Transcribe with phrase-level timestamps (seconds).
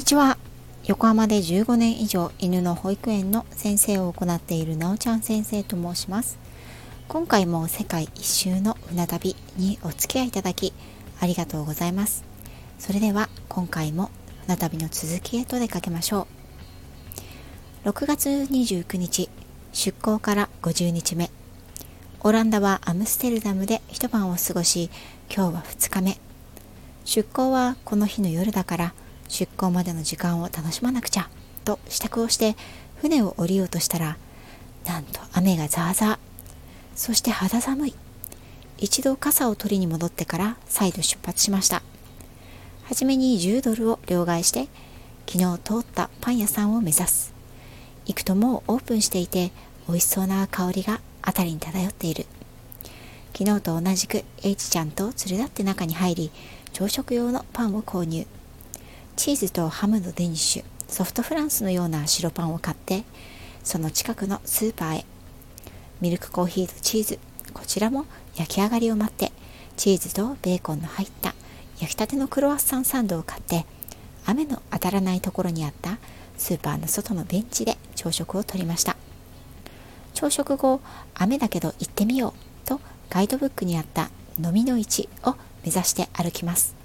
[0.00, 0.38] にちは。
[0.86, 6.38] 横浜で15年以上犬の保育園の先生を行っているなおちゃん先生と申します。
[7.06, 10.72] 今回も世界一周の船旅にお付き合いいただき
[11.20, 12.24] ありがとうございます。
[12.78, 14.10] それでは今回も
[14.46, 16.26] 船旅の続きへと出かけましょ
[17.84, 17.88] う。
[17.90, 19.28] 6月29日
[19.74, 21.30] 出港から50日目。
[22.20, 24.88] オランダはアムステルダムで一晩を過ごし
[25.28, 26.18] 今日は2日目。
[27.04, 28.94] 出港はこの日の夜だから
[29.30, 31.28] 出港までの時間を楽しまなくちゃ
[31.64, 32.56] と支度をして
[32.96, 34.16] 船を降りようとしたら
[34.86, 36.18] なんと雨がザーザー。
[36.96, 37.94] そして肌寒い。
[38.78, 41.82] 一度傘を取りに戻ってから再度出発しました。
[42.84, 44.68] はじめに10ドルを両替して
[45.26, 47.32] 昨日通ったパン屋さんを目指す。
[48.06, 49.52] 行くともうオープンしていて
[49.86, 52.26] 美味しそうな香りが辺りに漂っている。
[53.32, 56.30] 昨日と同じく H ちゃんと連れ立って中に入り
[56.72, 58.26] 朝食用のパンを購入。
[59.20, 60.64] チーズとハムのデニッシュ。
[60.88, 63.04] ソフトフランスのような白パンを買って
[63.62, 65.04] その近くのスーパーへ。
[66.00, 67.18] ミルクコーヒーとチーズ
[67.52, 69.30] こちらも焼き上がりを待って
[69.76, 71.34] チーズとベーコンの入った
[71.80, 73.66] 焼きたてのクロワッサンサンドを買って
[74.24, 75.98] 雨の当たらないところにあった
[76.38, 78.96] スーパーの外のベンチで朝食をとりました
[80.14, 80.80] 朝食後
[81.14, 82.28] 雨だけど行ってみよ
[82.64, 84.08] うとガイドブックにあった
[84.42, 86.79] 飲みの市を目指して歩きます。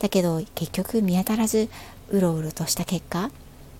[0.00, 1.68] だけど結局見当たらず
[2.08, 3.30] うろうろとした結果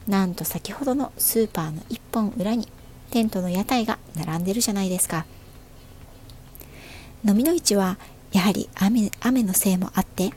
[0.07, 2.69] なんと先ほどのスーパーの一本裏に
[3.11, 5.27] テントの屋台が並んでるじゃないですか。
[7.27, 7.99] 飲みの市は
[8.33, 10.31] やはり雨雨のせいもあって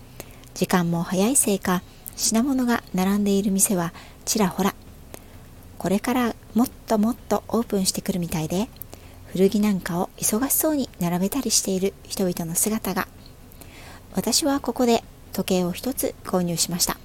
[0.53, 1.81] 時間も早いせいか
[2.15, 3.93] 品物が並んでいる店は
[4.25, 4.75] ちらほら
[5.77, 8.67] これからもっともっとオープンしてくるみたいで
[9.27, 13.07] 古着なんかを忙しそうに並べたりしている人々の姿が
[14.13, 16.97] 私はここで時計を一つ購入しました。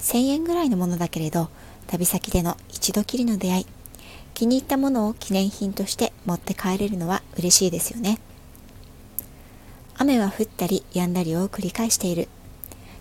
[0.00, 1.48] 1000円ぐらいのものだけれど
[1.86, 3.66] 旅先での一度きりの出会い
[4.34, 8.18] 気に入ったものを記念品として持って帰れるのは嬉しいですよね。
[9.96, 12.28] 雨は降ったり止んだりを繰り返している。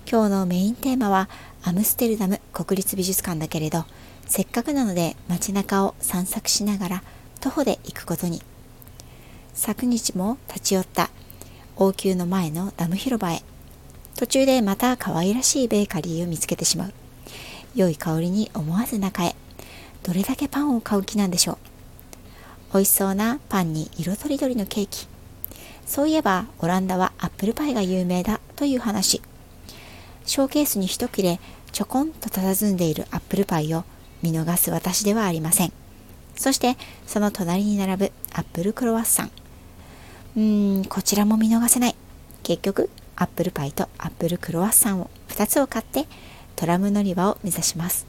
[0.09, 1.29] 今日のメインテーマは
[1.63, 3.85] アムステルダム国立美術館だけれど
[4.25, 7.03] せっかくなので街中を散策しながら
[7.39, 8.41] 徒歩で行くことに。
[9.53, 11.09] 昨日も立ち寄った
[11.75, 13.43] 王宮の前のダム広場へ。
[14.21, 16.93] 途中でまた可愛らしいベーカリーを見つけてしまう。
[17.73, 19.35] 良い香りに思わず中へ
[20.03, 21.57] どれだけパンを買う気なんでしょう。
[22.73, 25.07] 美味しそうなパンに色とりどりのケーキ。
[25.87, 29.23] そういえばオランダはアップルパイが有名だという話。
[30.27, 31.39] ショーケースに一切れ
[31.71, 33.85] ちょこんと佇んでいるアップルパイを
[34.21, 35.73] 見逃す私ではありません。
[36.35, 36.77] そして
[37.07, 39.31] その隣に並ぶアップルクロワッサン。
[40.35, 41.95] うーんこちらも見逃せない。
[42.43, 46.07] 結局アップルパイとアップルクロワッサンを2つを買って
[46.55, 48.07] トラム乗り場を目指します。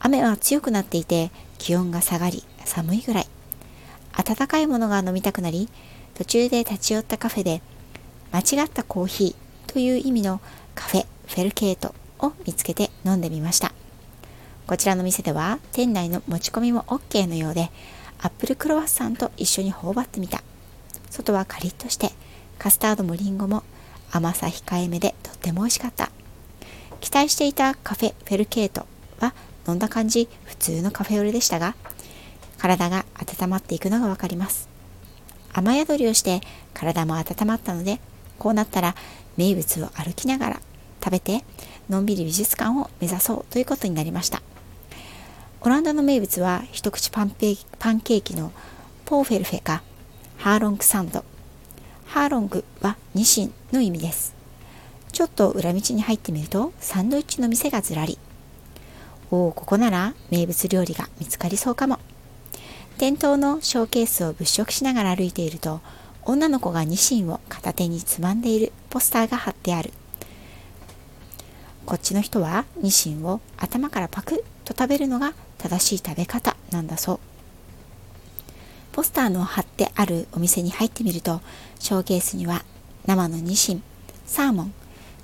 [0.00, 3.28] 雨は強くなっていて気温が下がり寒いぐらい。
[4.12, 5.68] 温かいものが飲みたくなり
[6.14, 7.62] 途中で立ち寄ったカフェで
[8.32, 10.40] 間違ったコーヒーという意味の
[10.74, 13.72] カフェフェルケートを見つけて飲んでみました。
[14.66, 17.70] こちらの店では店内の持ち込みも OK のようで
[18.20, 20.42] アップルクロワッサンと一緒に頬張ってみた。
[21.10, 22.10] 外はカリッとして
[22.58, 23.62] カスタードもリンゴも
[24.14, 26.12] 甘さ控えめでとっても美味しかった。
[27.00, 28.86] 期待していたカフェフェルケート
[29.18, 29.34] は
[29.66, 31.74] 飲んだ感じ普通のカフェオレでしたが
[32.56, 34.68] 体が温まっていくのがわかります。
[35.52, 36.40] 雨宿りをして
[36.72, 37.98] 体も温まったので
[38.38, 38.94] こうなったら
[39.36, 40.60] 名物を歩きながら
[41.02, 41.44] 食べて
[41.90, 44.40] のんびり美術館を目指そうということになりました。
[45.60, 48.52] オランダの名物は一口パンペパンケーキの
[49.06, 49.82] ポーフェルフェか
[50.38, 51.24] ハーロングサンド
[52.14, 54.36] ハーロングはニシンの意味です。
[55.10, 58.20] ちょっと裏道に入ってみるとサンドイッチの店がずらり。
[59.32, 61.98] おお、ここなら名物料理が見つかりそうかも。
[62.98, 65.80] 店頭のショーケースを物色しながら歩いていると
[66.22, 69.92] 女の子がニシンを片手につまんでいるポスターが貼ってある。
[71.84, 77.33] こっちの人はニシンを頭からパクッと食べるのが正しい食べ方なんだそう。
[78.94, 81.40] ポスターの貼ってあるお店に入ってみると
[81.80, 82.64] ショーケースには
[83.06, 83.82] 生のニシン
[84.24, 84.74] サーモン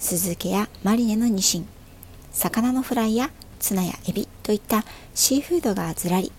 [0.01, 1.69] 酢漬けやマリネのニシン
[2.33, 3.31] 魚のフライや
[3.61, 4.83] ツナやエビといった
[5.15, 6.33] シーフードがずらり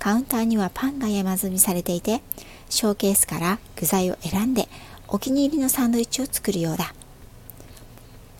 [0.00, 2.22] カウンターにはパンが山積みされていて
[2.68, 4.68] ショーケースから具材を選んで
[5.06, 6.92] お気に入りのサンドイッチを作るようだ。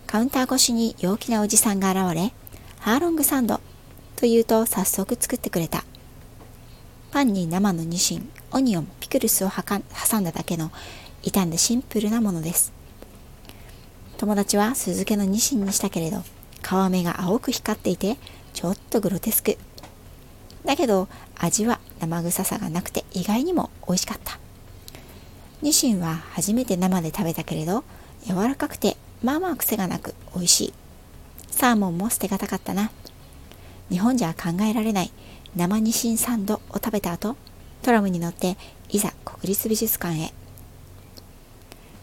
[0.07, 2.33] カウンター越しに陽気なおじさんが現れ
[2.79, 3.61] ハーロングサンド
[4.17, 5.85] と言うと早速作ってくれた。
[7.11, 10.71] パンに生のニシン、オニオン、ピクルスを挟んだだけの
[11.23, 12.71] 傷んでシンプルなものです。
[14.17, 16.23] 友達は酢漬けのニシンにしたけれど、
[16.61, 18.17] 皮目が青く光っていて
[18.53, 19.57] ちょっとグロテスク。
[20.65, 24.37] だけど味は生臭さがなくて意外にも美味しかった。
[25.63, 27.83] ニシンは初めて生で食べたけれど
[28.27, 30.73] 柔らかくてまあまあ癖がなく美味しい。
[31.49, 32.91] サーモンも捨てがたかったな。
[33.89, 35.11] 日本じゃ考えられない。
[35.55, 37.35] 生ニシンサンドを食べた後
[37.81, 38.57] トラムに乗って
[38.89, 40.33] いざ国立美術館へ。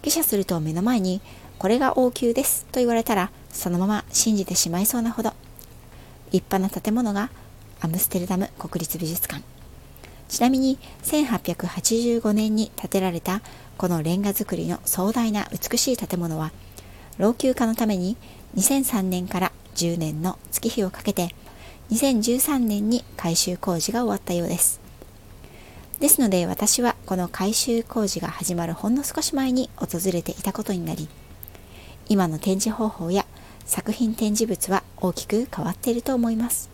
[0.03, 1.21] 下車すると目の前に
[1.59, 5.33] これが王宮ですと言われたらそのまま信じてしまいそうなほど。
[6.33, 7.31] 立派な建物が
[7.81, 9.43] アムステルダム国立美術館。
[10.29, 13.43] ちなみに1885年に建てられた
[13.79, 16.51] このレンガ造りの壮大な美しい建物は
[17.19, 18.17] 老朽化のために
[18.57, 21.35] 2003年から10年の月日をかけて
[21.91, 24.81] 2013年に改修工事が終わったようです。
[26.01, 31.09] ですので私はこの改修工事が始まるほんの少し前に訪れていたことになり
[32.09, 33.25] 今の展示方法や
[33.65, 36.69] 作品展示物は大きく変わっていると思います。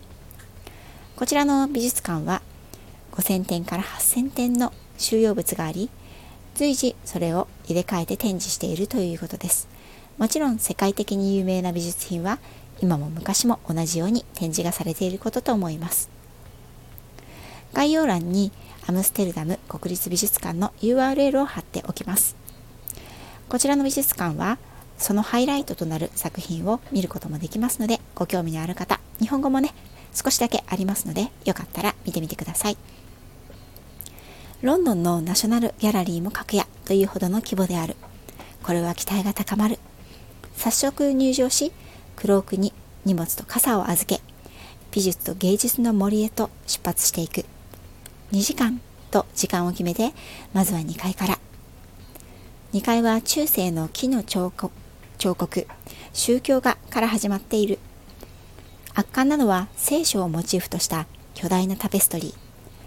[1.14, 2.42] こちらの美術館は
[3.12, 5.90] 5000点から8000点の収容物があり
[6.54, 9.68] 随時それを入れ替えて展示しているということです。
[10.18, 12.38] もちろん世界的に有名な美術品は
[12.82, 16.10] 今も昔も同じように展示がされていることと思います。
[17.72, 18.50] 概要欄に
[18.86, 22.34] アムステルダム国立美術館の URL を貼っておきます。
[23.48, 24.58] こちらの美術館は
[24.98, 29.74] そのハイライトとなる作品を見ることもできますのでご興味のある方日本語もね
[30.14, 32.76] 少しだけありますのでよかったら見てみてください。
[34.60, 37.94] ロンドンのナショナルギャラリーも格やというほどの規模である。
[38.64, 39.78] これは期待が高まる。
[40.56, 41.72] 早速入場し
[42.22, 42.72] クロークに
[43.04, 44.20] 荷物と傘を預け
[44.92, 47.44] 美術と芸術の森へと出発していく。
[48.30, 48.80] 2時間
[49.10, 50.12] と時間を決めて
[50.54, 51.40] まずは2階から。
[52.74, 54.72] 2階は中世の木の彫刻
[55.18, 55.66] 彫刻
[56.12, 57.80] 宗教画から始まっている。
[58.94, 62.34] 圧巻なのは聖書をモチーフとした巨大なタペストリー。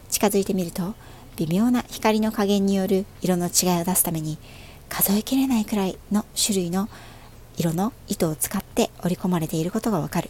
[0.09, 0.95] 近づいてみると
[1.35, 4.37] 微妙な光の加減による色の違いを出すために
[4.87, 6.87] 数えきれないくらいの種類の
[7.57, 10.29] 色の糸を使っって織り込まれていることがわかる。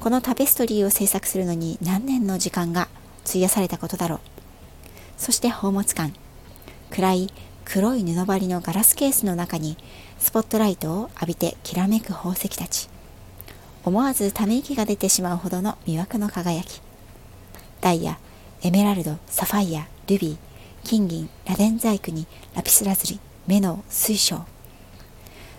[0.00, 2.88] このタペストリーを制作するのに何年の時間が
[3.28, 4.20] 費やされたことだろう。
[5.18, 6.14] そして宝物館。
[6.90, 7.32] 暗い
[7.66, 9.76] 黒い布張りのガラスケースの中に
[10.18, 12.88] スポットライトを浴びてきらめく宝石たち。
[13.84, 16.80] 思わずため息が出てしまうほどの魅惑の輝き。
[17.82, 18.18] ダイヤ
[18.62, 20.36] エメラルドサファイアルビー
[20.84, 24.46] 金銀螺鈿細工にラピスラズリメノウ水晶。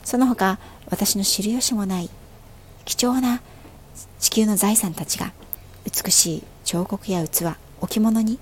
[0.04, 0.58] その他
[0.90, 2.10] 私の知る由もない
[2.86, 3.42] 貴重な
[4.20, 5.32] 地球の財産たちが
[5.86, 7.46] 美しい彫刻や器
[7.82, 8.40] 置物に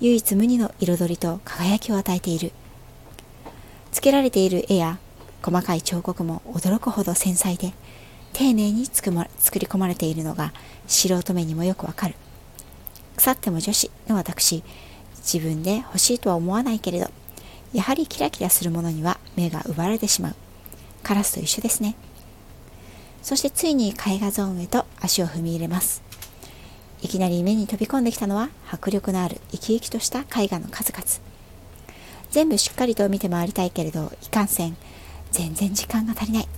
[0.00, 2.52] 唯一無二の彩りと輝きを与えている。
[3.92, 4.98] つけられている絵や
[5.42, 7.72] 細かい彫刻も驚くほど繊細で
[8.32, 10.52] 丁寧に作り込まれているのが
[10.86, 12.14] 素人目にもよくわかる。
[13.16, 14.62] 腐っても女子の私
[15.16, 17.10] 自分で欲しいとは思わないけれど
[17.74, 20.34] やはりキラキラするものには目が奪われてしまう。
[21.02, 21.96] カラスと一緒ですね。
[23.22, 26.02] そしてついに絵画ゾーンへと足を踏み入れます。
[27.02, 31.04] いきなり目に飛び込んできたのは迫力のある生き生きとした絵画の数々。
[32.30, 34.76] 全部しっかりと見て回りたいけれどいかんせん。
[35.30, 36.48] 全然時間が足りない。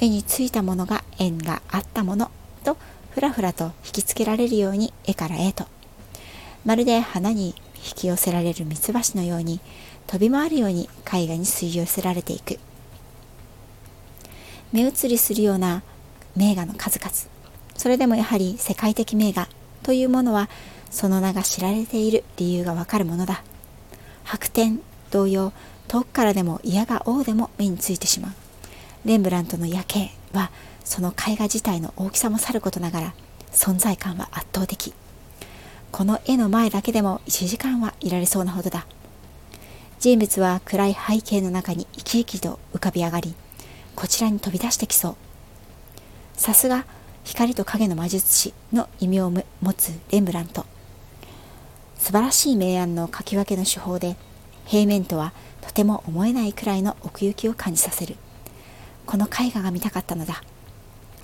[0.00, 2.30] 目についたものが縁があったもの。
[2.64, 2.76] と
[3.10, 5.66] ふらふらと引きつけられるように絵から絵と。
[6.64, 9.60] まるで花に引き寄せられるミツバチのように
[10.06, 12.58] 飛び回るように絵画に吸い寄せられていく。
[14.74, 15.84] 目移りするような
[16.34, 17.14] 名画の数々。
[17.76, 19.48] それでもやはり世界的名画
[19.84, 20.50] というものは
[20.90, 23.44] その名が知られている理由がわかるものだ。
[24.24, 24.80] 白天
[25.12, 25.52] 同様
[25.86, 28.32] 遠くからでも嫌が王でも目についてしまう。
[29.04, 30.50] レンブラントの夜景は
[30.84, 33.14] その絵画自体の大きさもさることながら
[33.52, 34.92] 存在感は圧倒的。
[35.92, 38.88] この絵の前だけでも1時間はいられそうなほどだ。
[40.00, 43.36] 人物は暗い背景の中に生き生きと浮かび上がり
[43.96, 45.16] こちらに飛び出してきそう。
[46.34, 46.84] さすが
[47.24, 50.66] 光と影の魔術師の異名を持つレンブラント。
[51.96, 54.16] 素晴らしい明暗の書き分けの手法で
[54.66, 55.32] 平面とは
[55.62, 58.16] とても思えないくらいの奥行きを感じさせる。
[59.06, 60.42] この絵画が見たかったのだ。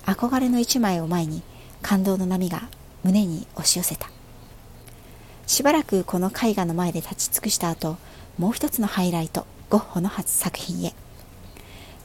[0.05, 1.43] 憧れの一枚を前に
[1.81, 2.63] 感動の波が
[3.03, 4.09] 胸に押し寄せた。
[5.45, 7.97] しばらくこの絵画の前で立ち尽くした後
[8.37, 10.93] もう一つのハイライトゴッホの初作品へ。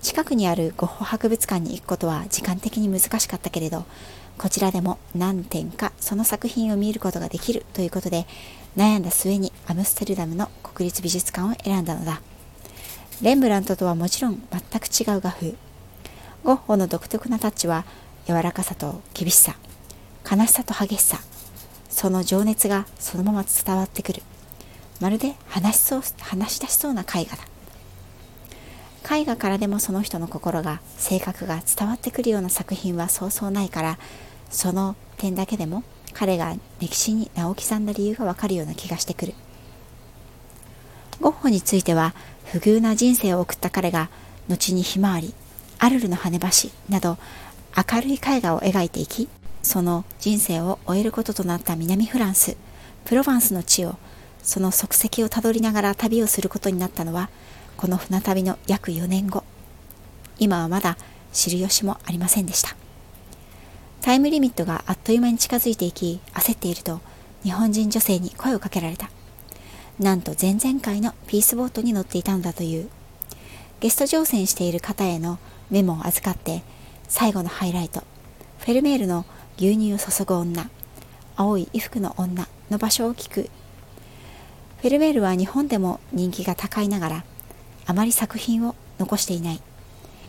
[0.07, 3.85] 近くにあるゴッホ博物館に行くことは時間的に難しかったけれど
[4.39, 8.25] こちらでも何点かその作品を見ることができるということで
[8.77, 12.21] 悩んだ末にアムステルダムの国立美術館を選んだのだ。
[13.21, 15.57] レンブラントとはもちろん全く違う画風。
[16.45, 17.85] ゴッホの独特なタッチは
[18.29, 19.57] 柔らかさと厳しさ
[20.31, 21.19] 悲しさと激しさ
[21.89, 24.23] その情熱がそのまま伝わってくる。
[25.01, 27.56] まるで話しそう話し出しそうな絵画だ。
[29.09, 33.99] 絵画からでもその人の心が性格が伝わってくるような作品はそうそうないから
[34.51, 39.35] その点だけでも彼が歴史に名を刻んだ理由がわかるような気がしてくる。
[41.21, 44.11] ゴッホについては不遇な人生を送った彼が
[44.49, 45.35] 後にひまわり
[45.79, 47.19] アルルの羽橋など
[47.77, 49.29] 明るい絵画を描いていき
[49.63, 52.57] その人生を終えることとなった南フランス
[53.05, 53.97] プロヴァンスの地を
[54.43, 57.31] その足跡をたどりながら旅をすることになったのは
[57.77, 59.45] この船旅の約4年後
[60.39, 60.97] 今はまだ
[61.33, 62.75] 知る由もありませんでした。
[64.01, 67.01] タイムリミットがあっという間に近づいていき焦っていると
[67.43, 69.11] 日本人女性に声をかけられた。
[69.99, 72.89] なんと前々回のピースボートに乗っていたのだという。
[73.81, 75.39] ゲスト乗船している方への
[75.71, 76.63] メモを預かって
[77.09, 78.05] 最後のハイライト
[78.61, 79.27] フェルメールの
[79.59, 80.71] 牛乳を注ぐ女
[81.37, 83.51] 青い衣服の女の場所を聞く。
[84.79, 87.25] フェルメールは日本でも人気が高いながら
[87.87, 89.61] あまり作品を残していない。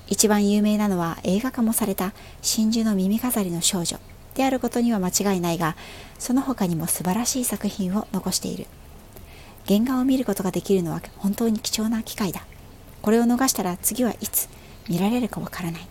[0.08, 4.00] 一番有名なのは映画化もされた真珠の耳飾りの少女
[4.36, 5.76] であることには間違いないが
[6.18, 8.68] その他にも素晴らしい作品を残している。
[9.68, 12.46] 原画を見ることができるのは本当に貴重な機会だ。
[13.02, 14.48] これを逃したら次はいつ
[14.88, 15.88] 見られるかわからない。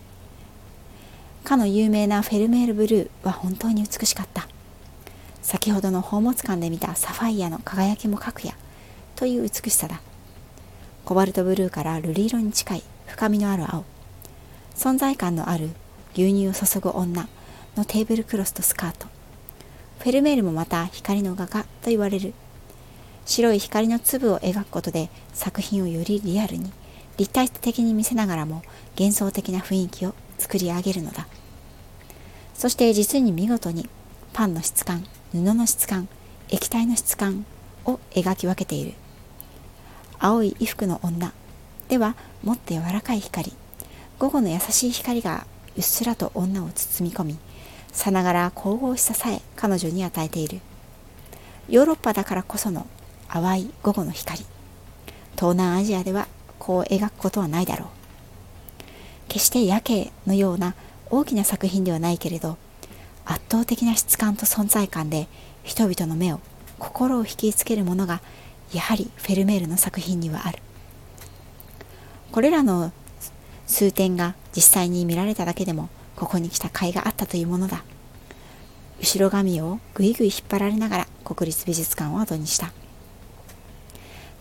[1.43, 4.47] かの有名なフェルメールブルーは本当に美しかった。
[5.41, 8.53] 先ほどの宝物館で見たサファイアの輝きも描くや
[9.15, 10.01] という美しさだ。
[11.07, 13.85] コバルトブルーから瑠璃色に近い深みのある青。
[14.75, 15.69] 存在感のある
[16.11, 17.29] 牛乳を注ぐ女
[17.77, 19.07] のテーブルクロスとスカート。
[19.99, 22.33] フェルメールもまた光の画家と言われる。
[23.25, 26.73] 白い光の粒を描くことで作品をよりリアルに
[27.15, 28.61] 立体的に見せながらも
[28.99, 31.25] 幻想的な雰囲気を作り上げるのだ。
[32.53, 33.87] そして実に見事に
[34.33, 36.09] パンの質感布の質感
[36.49, 37.45] 液体の質感
[37.85, 38.93] を描き分けている。
[40.19, 41.31] 青い衣服の女。
[41.89, 43.53] ではもっと柔らかい光。
[44.19, 45.45] 午後の優しい光が
[45.75, 47.37] うっすらと女を包み込み
[47.91, 50.59] さながら神々しささえ彼女に与えている。
[51.69, 52.87] ヨーロッパだからこその
[53.27, 54.45] 淡い午後の光。
[55.35, 57.89] 東南アジアではこう描くことはないだろう。
[59.27, 60.73] 決して夜景のような
[61.09, 62.57] 大きな作品ではないけれど
[63.25, 65.27] 圧倒的な質感と存在感で
[65.63, 66.39] 人々の目を
[66.79, 68.21] 心を引きつけるものが
[68.73, 70.59] やはりフェルメールの作品にはある。
[72.31, 72.91] これらの
[73.65, 77.83] 数点が実際に見られただけでもここに来た甲斐があったというものだ。
[78.99, 82.71] 後ろ髪をぐいぐい引っ張られながら国立美術館を後にした。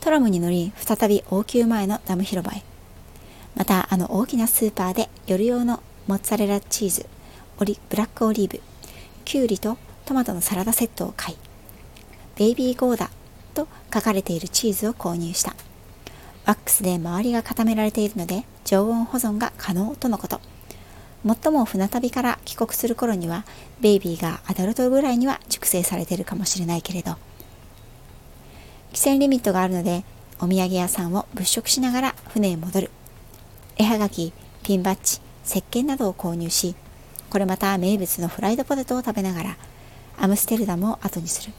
[0.00, 2.62] トラムに乗り再び王宮前のダム広場へ。
[3.54, 7.06] またあの大きなスーパーで夜用のモッツァレラチーズ
[7.58, 8.60] オリブラックオリーブ
[9.24, 11.36] きゅうりとトマトのサラダセットを買い
[12.36, 13.10] ベイビーゴーダ
[13.56, 15.54] と書かれているチーズを購入した。
[16.44, 20.40] ワックスで周りが固められているので常温保存が可能とのこと。
[21.26, 23.44] 最も船旅から帰国する頃には
[23.80, 27.16] ベイビーがアダルトぐらいには熟成されているかもしれないけれど
[28.90, 30.04] 規制リミットがあるので
[30.38, 32.90] お土産屋さんを物色しながら船へ戻る。
[33.76, 34.32] 絵はがき
[34.62, 36.76] ピンバッジ石鹸などを購入し
[37.28, 39.56] これまた名物のフライドポテトを食べながら
[40.18, 41.52] アムステルダムを後にする。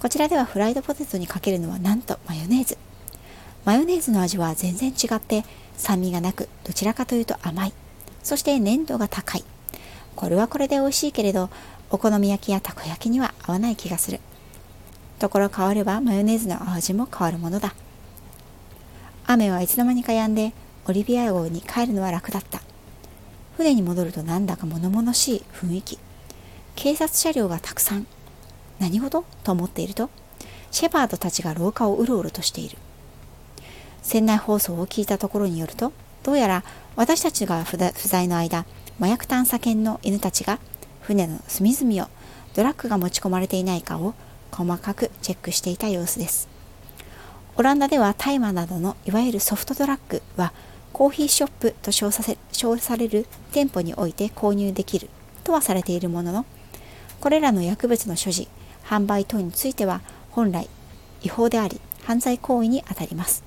[0.00, 2.76] こちらではフライドポテトにかけるのはなんとマヨネーズ。
[3.64, 5.44] マヨネーズの味は全然違って
[5.76, 7.72] 酸味がなくどちらかというと甘い。
[8.22, 9.44] そして粘度が高い。
[10.14, 11.48] これはこれで美味しいけれど
[11.90, 14.20] お好み焼きやたこ焼きには合わない気がする。
[15.18, 17.74] ところ変わればマヨネーズの味も変わるものだ。
[19.26, 20.52] 雨はいつの間にか止んで
[20.86, 22.60] オリビア号に帰るのは楽だった。
[23.56, 25.98] 船に戻るとなんだか物々しい雰囲気。
[26.74, 28.06] 警察車両がたくさん。
[28.78, 29.24] 何事？
[29.42, 30.10] と思っていると
[30.70, 32.76] シェパードたちが廊下をうろうろとしている。
[34.02, 35.92] 船内放送を聞いたところによると
[36.22, 36.64] どうやら
[36.94, 38.64] 私たちが不在の間
[39.00, 40.58] 麻薬探査犬の犬たちが
[41.00, 42.08] 船の隅々を
[42.54, 44.14] ドラッグが持ち込まれていないかを
[44.52, 46.48] 細かくチェックしていた様子です。
[47.56, 50.52] オランダでは大麻などのいわゆるソフトドラッグは
[50.92, 55.10] コーヒーショップと称させ称される店舗において購入できる
[55.42, 56.46] とはされているものの
[57.20, 58.48] これらの薬物の所持
[58.86, 60.00] 販売等については
[60.30, 60.68] 本来
[61.22, 63.44] 違法であり犯罪行為にあたります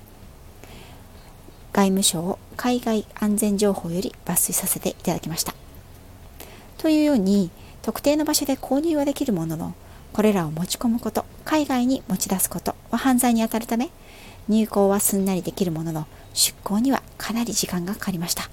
[1.72, 5.54] 外務省を海外安全情報より抜粋させていただきました。
[6.80, 7.50] というように
[7.82, 9.74] 特定の場所で購入はできるものの
[10.14, 13.90] これらを持ち込むこと海外に持ち出すことは犯罪にあたるため
[14.48, 18.48] 入港はすんなりできるものの出港にはかなり時間がかかりました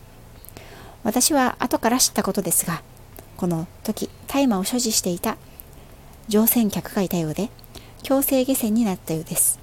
[1.03, 2.81] 私は後から知ったことですが
[3.37, 5.37] この時大麻を所持していた
[6.27, 7.49] 乗船客がいたようで
[8.03, 9.59] 強制下船になったようです。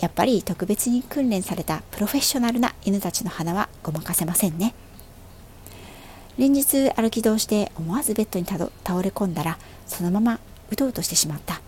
[0.00, 4.74] やっぱり特別に訓練されたプロフェッショナルな犬たちの鼻はごまかせませんね。
[6.38, 10.38] 連日歩き通して思わずベッドに倒れ込んだらそのまま
[10.70, 11.60] うとうとしてしまった。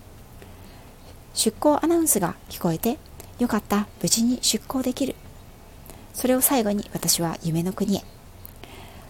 [1.35, 2.99] 出港アナウンスが聞こえて
[3.39, 5.17] よかった無事に出港できる。
[6.15, 8.05] それを最後に私は夢の国へ。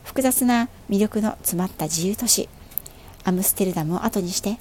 [0.04, 2.48] 複雑な魅力の詰まった自由都市
[3.24, 4.58] アムステルダムを後にして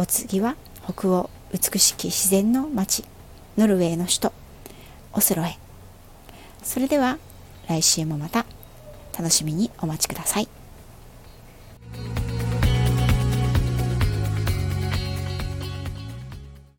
[0.00, 3.04] お次は北欧美しき自然の街
[3.56, 4.32] ノルウェーの首都
[5.12, 5.58] オスロへ。
[6.62, 7.18] それでは
[7.68, 8.46] 来週もまた
[9.18, 10.57] 楽しみにお待ちください。